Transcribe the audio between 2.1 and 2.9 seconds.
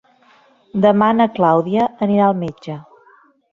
al metge.